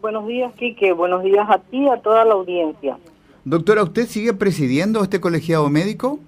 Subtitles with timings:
[0.00, 0.92] Buenos días, Quique.
[0.92, 2.98] Buenos días a ti y a toda la audiencia.
[3.44, 6.18] Doctora, ¿usted sigue presidiendo este colegiado médico?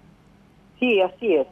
[0.79, 1.47] Sí, así es.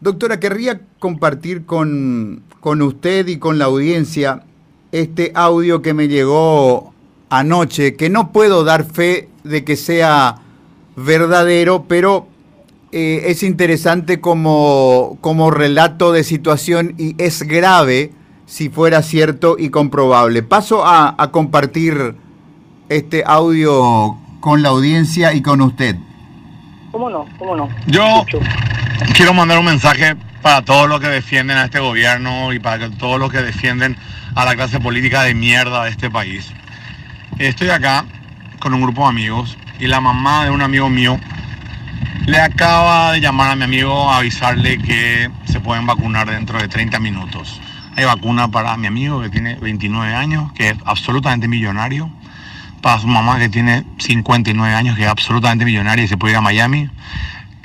[0.00, 4.42] Doctora, querría compartir con, con usted y con la audiencia
[4.92, 6.94] este audio que me llegó
[7.28, 10.36] anoche, que no puedo dar fe de que sea
[10.96, 12.26] verdadero, pero
[12.92, 18.12] eh, es interesante como, como relato de situación y es grave
[18.46, 20.42] si fuera cierto y comprobable.
[20.42, 22.14] Paso a, a compartir
[22.88, 25.96] este audio con la audiencia y con usted.
[26.92, 27.26] ¿Cómo no?
[27.38, 27.68] ¿Cómo no?
[27.86, 28.24] Yo
[29.14, 33.18] quiero mandar un mensaje para todos los que defienden a este gobierno y para todos
[33.18, 33.96] los que defienden
[34.34, 36.52] a la clase política de mierda de este país.
[37.38, 38.04] Estoy acá
[38.60, 41.18] con un grupo de amigos y la mamá de un amigo mío
[42.26, 46.68] le acaba de llamar a mi amigo a avisarle que se pueden vacunar dentro de
[46.68, 47.60] 30 minutos.
[47.96, 52.10] Hay vacuna para mi amigo que tiene 29 años, que es absolutamente millonario.
[52.82, 56.38] Para su mamá que tiene 59 años, que es absolutamente millonaria y se puede ir
[56.38, 56.90] a Miami.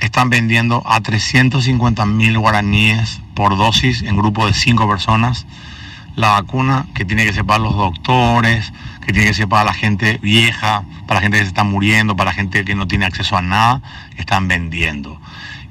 [0.00, 5.46] Están vendiendo a 350 mil guaraníes por dosis en grupo de 5 personas
[6.14, 8.72] la vacuna que tiene que ser para los doctores,
[9.04, 12.16] que tiene que ser para la gente vieja, para la gente que se está muriendo,
[12.16, 13.80] para la gente que no tiene acceso a nada,
[14.16, 15.20] están vendiendo.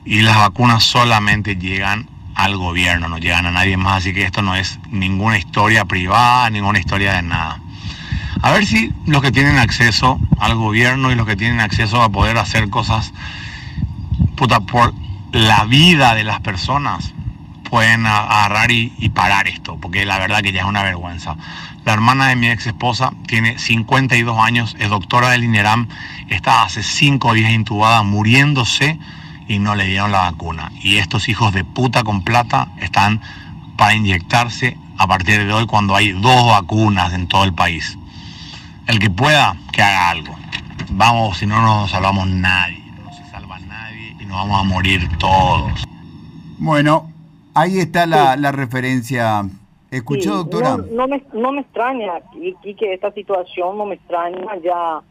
[0.04, 2.10] Y las vacunas solamente llegan
[2.44, 6.50] al gobierno, no llegan a nadie más, así que esto no es ninguna historia privada,
[6.50, 7.60] ninguna historia de nada.
[8.42, 12.10] A ver si los que tienen acceso al gobierno y los que tienen acceso a
[12.10, 13.14] poder hacer cosas
[14.36, 14.94] puta, por
[15.32, 17.14] la vida de las personas,
[17.70, 21.38] pueden agarrar y, parar esto, porque la verdad que ya es una vergüenza.
[21.86, 25.88] La hermana de mi ex esposa tiene 52 años, es doctora del INERAM,
[26.28, 28.98] está hace 5 días intubada, muriéndose
[29.52, 30.72] y no le dieron la vacuna.
[30.82, 33.22] Y estos hijos de puta con plata están
[33.78, 37.98] para inyectarse a partir de hoy cuando hay dos vacunas en todo el país.
[38.88, 40.36] El que pueda, que haga algo.
[40.90, 45.10] Vamos, si no nos salvamos nadie, no se salva nadie y nos vamos a morir
[45.18, 45.84] todos.
[46.58, 47.12] Bueno,
[47.54, 49.44] Ahí está la, la referencia.
[49.90, 50.78] ¿Escuchó, doctora?
[50.78, 54.56] No, me, no me extraña, y, que esta situación no me extraña.
[54.64, 55.02] Ya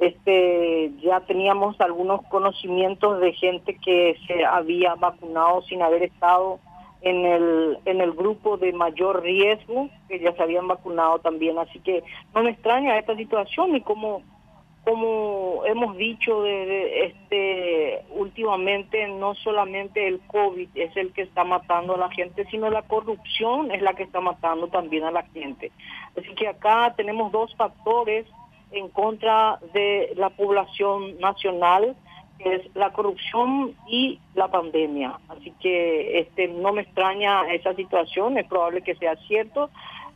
[0.00, 6.60] este ya teníamos algunos conocimientos de gente que se había vacunado sin haber estado
[7.00, 11.80] en el en el grupo de mayor riesgo que ya se habían vacunado también así
[11.80, 12.02] que
[12.34, 14.22] no me extraña esta situación y como
[14.88, 21.94] como hemos dicho de, este últimamente no solamente el COVID es el que está matando
[21.94, 25.72] a la gente, sino la corrupción es la que está matando también a la gente.
[26.16, 28.24] Así que acá tenemos dos factores
[28.72, 31.96] en contra de la población nacional,
[32.38, 35.18] que es la corrupción y la pandemia.
[35.28, 39.70] Así que este no me extraña esa situación, es probable que sea cierto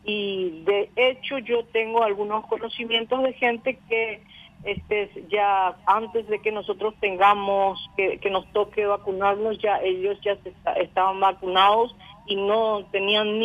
[0.04, 4.22] y de hecho yo tengo algunos conocimientos de gente que
[4.64, 10.36] este ya antes de que nosotros tengamos que, nos toque vacunarnos ya ellos ya
[10.76, 11.94] estaban vacunados
[12.26, 13.38] y no tenían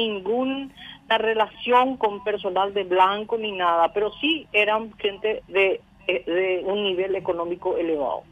[1.08, 6.84] ninguna relación con personal de blanco ni nada pero sí eran gente de, de un
[6.84, 8.24] nivel económico elevado.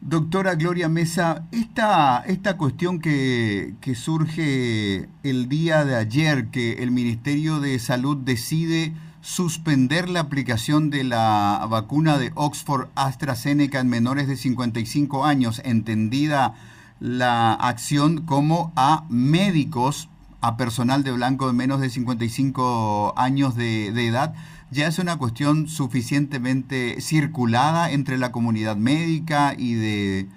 [0.00, 6.92] Doctora Gloria Mesa, esta, esta cuestión que, que surge el día de ayer, que el
[6.92, 14.28] Ministerio de Salud decide suspender la aplicación de la vacuna de Oxford AstraZeneca en menores
[14.28, 16.54] de 55 años, entendida
[17.00, 20.08] la acción como a médicos,
[20.46, 24.32] a personal de blanco de menos de 55 años de, edad,
[24.70, 30.28] ya es una cuestión suficientemente circulada entre la comunidad médica y de,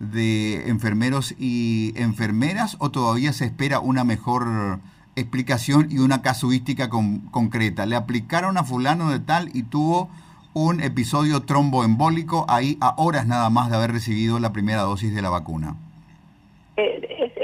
[0.00, 4.80] de enfermeros y enfermeras o todavía se espera una mejor
[5.16, 7.84] explicación y una casuística concreta.
[7.84, 10.08] Le aplicaron a fulano de tal y tuvo
[10.54, 15.20] un episodio tromboembólico ahí a horas nada más de haber recibido la primera dosis de
[15.20, 15.76] la vacuna.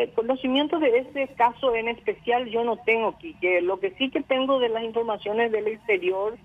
[0.04, 4.20] Eh, conocimiento de ese caso en especial yo no tengo, que Lo que sí que
[4.20, 6.36] tengo de las informaciones del exterior,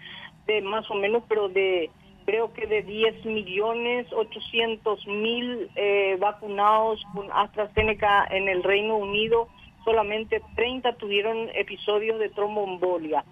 [0.47, 1.89] de más o menos, pero de
[2.25, 9.47] creo que de 10 millones 800 mil eh, vacunados con AstraZeneca en el Reino Unido,
[9.83, 13.25] solamente 30 tuvieron episodios de tromboembolia.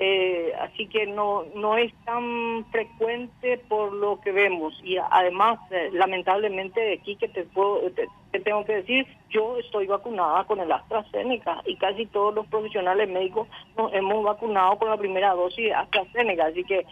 [0.00, 4.78] Eh, así que no no es tan frecuente por lo que vemos.
[4.84, 10.44] Y además eh, lamentablemente aquí que te puedo te, tengo que decir yo estoy vacunada
[10.44, 15.34] con el AstraZeneca y casi todos los profesionales médicos nos hemos vacunado con la primera
[15.34, 16.46] dosis de AstraZeneca.
[16.46, 16.86] Así que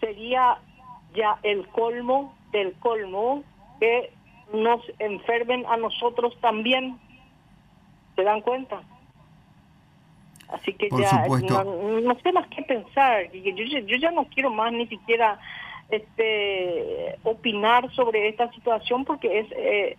[0.00, 0.56] sería
[1.14, 3.44] ya el colmo del colmo
[3.80, 4.10] que
[4.50, 6.98] nos enfermen a nosotros también.
[8.16, 8.80] ¿Se dan cuenta?
[10.54, 13.30] Así que ya no, sé más qué pensar.
[13.32, 15.38] Yo, yo ya no quiero más ni siquiera
[15.90, 19.96] este opinar sobre esta situación porque es eh,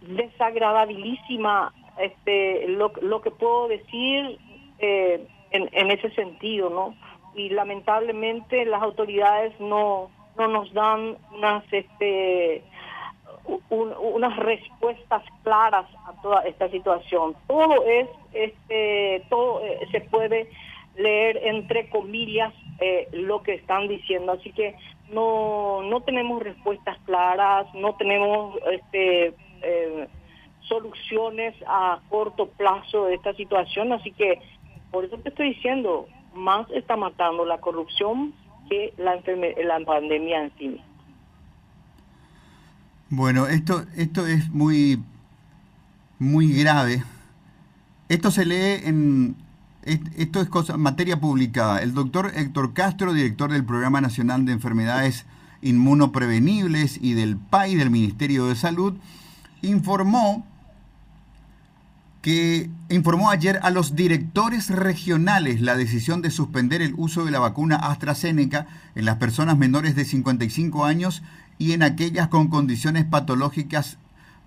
[0.00, 4.38] desagradabilísima este lo, lo que puedo decir
[4.78, 6.94] eh, en, en ese sentido, ¿no?
[7.34, 12.62] Y lamentablemente las autoridades no no nos dan unas este
[13.70, 17.34] unas respuestas claras a toda esta situación.
[17.46, 20.48] Todo es este todo eh, se puede
[20.96, 24.76] leer entre comillas eh, lo que están diciendo, así que
[25.10, 30.08] no no tenemos respuestas claras, no tenemos este eh,
[30.60, 34.40] soluciones a corto plazo de esta situación, así que
[34.90, 38.34] por eso te estoy diciendo, más está matando la corrupción
[38.68, 39.20] que la,
[39.64, 40.80] la pandemia en sí
[43.08, 45.00] Bueno, esto, esto es muy,
[46.18, 47.04] muy grave.
[48.08, 49.36] Esto se lee en...
[49.82, 51.80] Esto es cosa, materia publicada.
[51.80, 55.26] El doctor Héctor Castro, director del Programa Nacional de Enfermedades
[55.62, 58.94] Inmunoprevenibles y del PAI del Ministerio de Salud,
[59.62, 60.44] informó
[62.26, 67.38] que informó ayer a los directores regionales la decisión de suspender el uso de la
[67.38, 71.22] vacuna AstraZeneca en las personas menores de 55 años
[71.56, 73.98] y en aquellas con condiciones patológicas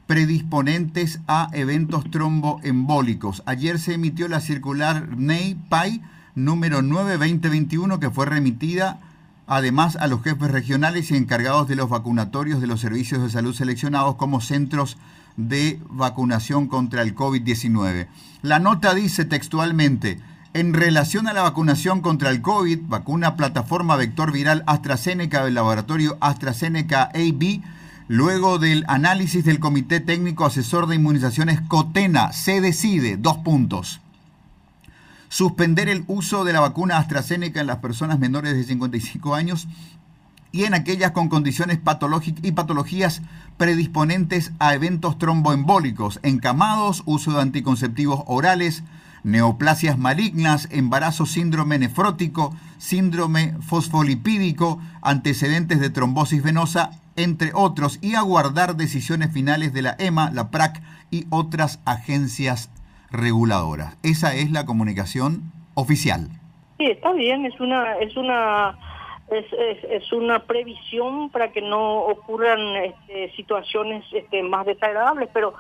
[0.08, 3.44] predisponentes a eventos tromboembólicos.
[3.46, 6.02] Ayer se emitió la circular NEI-PAI
[6.36, 9.00] número 9-2021 que fue remitida
[9.48, 13.56] además a los jefes regionales y encargados de los vacunatorios de los servicios de salud
[13.56, 14.98] seleccionados como centros
[15.40, 18.08] de vacunación contra el COVID-19.
[18.42, 20.20] La nota dice textualmente,
[20.54, 26.18] en relación a la vacunación contra el COVID, vacuna plataforma vector viral AstraZeneca del laboratorio
[26.20, 27.62] AstraZeneca AB,
[28.10, 34.02] luego del análisis del Comité Técnico Asesor de Inmunizaciones COTENA, se decide, dos puntos,
[35.30, 39.68] suspender el uso de la vacuna AstraZeneca en las personas menores de 55 años
[40.52, 43.22] y en aquellas con condiciones patológicas y patologías
[43.58, 48.84] predisponentes a eventos tromboembólicos, encamados, uso de anticonceptivos orales,
[49.24, 58.76] neoplasias malignas, embarazo síndrome nefrótico, síndrome fosfolipídico, antecedentes de trombosis venosa, entre otros, y aguardar
[58.76, 60.82] decisiones finales de la EMA, la PRAC
[61.12, 62.72] y otras agencias
[63.12, 63.98] reguladoras.
[64.04, 66.30] Esa es la comunicación oficial.
[66.78, 68.78] Sí, está bien, es una es una
[69.32, 75.54] es, es, una previsión para que no ocurran este, situaciones este, más desagradables, pero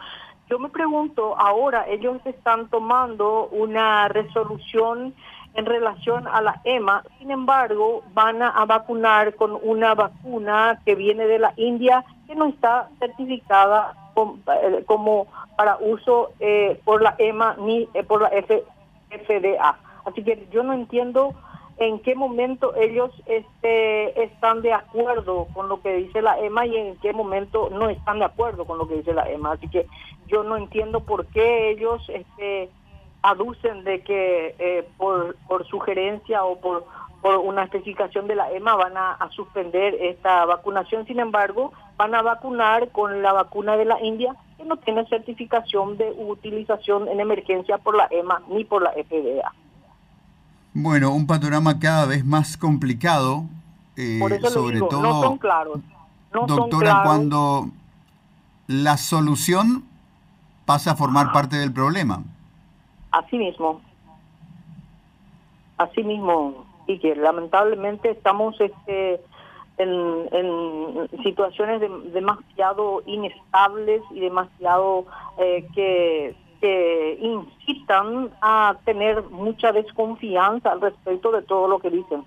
[0.50, 5.13] yo me pregunto, ahora ellos están tomando una resolución
[5.54, 11.27] en relación a la EMA, sin embargo, van a, vacunar con una vacuna que viene
[11.27, 17.56] de la India que no está certificada eh, como, para uso eh, por la EMA
[17.60, 19.77] ni eh, por la FDA.
[20.06, 21.33] Así que yo no entiendo
[21.80, 26.76] en qué momento ellos este, están de acuerdo con lo que dice la EMA y
[26.76, 29.54] en qué momento no están de acuerdo con lo que dice la EMA.
[29.54, 29.88] Así que
[30.28, 32.70] yo no entiendo por qué ellos este,
[33.22, 36.86] aducen de que eh, por, por sugerencia o por,
[37.22, 41.06] por una especificación de la EMA van a, a suspender esta vacunación.
[41.06, 45.96] Sin embargo, van a vacunar con la vacuna de la India que no tiene certificación
[45.96, 49.54] de utilización en emergencia por la EMA ni por la FDA.
[50.81, 53.44] Bueno, un panorama cada vez más complicado,
[53.98, 54.19] eh,
[54.50, 55.80] sobre todo, no son claros.
[56.31, 57.69] doctora, cuando
[58.68, 59.83] la solución
[60.66, 62.24] pasa a formar parte del problema.
[63.12, 63.81] Así mismo.
[65.78, 69.19] Así mismo, y que lamentablemente estamos este,
[69.78, 71.81] en, situaciones
[72.14, 75.06] demasiado inestables y demasiado
[75.40, 82.23] eh, que que incitan a tener mucha desconfianza al respecto de todo lo que dicen.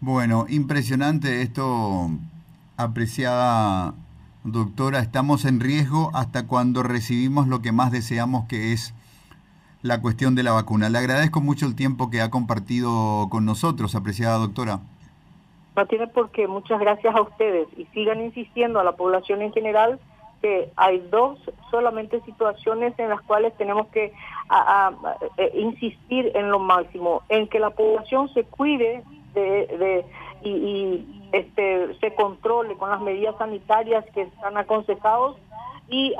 [0.00, 2.10] Bueno, impresionante esto,
[2.76, 3.94] apreciada
[4.44, 5.00] doctora.
[5.00, 8.94] Estamos en riesgo hasta cuando recibimos lo que más deseamos, que es
[9.82, 10.88] la cuestión de la vacuna.
[10.88, 14.80] Le agradezco mucho el tiempo que ha compartido con nosotros, apreciada doctora.
[15.74, 16.46] No tiene por qué.
[16.48, 19.98] Muchas gracias a ustedes y sigan insistiendo a la población en general
[20.46, 21.40] que hay dos
[21.72, 24.12] solamente situaciones en las cuales tenemos que
[25.38, 29.02] eh, insistir en lo máximo, en que la población se cuide
[29.34, 30.04] de,
[30.44, 35.36] y, este, se controle con las medidas sanitarias que están aconsejados
[35.88, 36.14] y,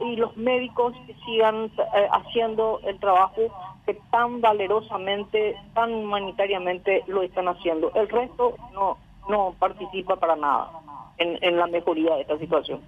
[0.00, 3.42] y los médicos que sigan eh, haciendo el trabajo
[3.84, 7.90] que tan valerosamente, tan humanitariamente lo están haciendo.
[7.96, 8.96] El resto no,
[9.28, 10.70] no participa para nada
[11.18, 12.80] en, en la mejoría de esta situación.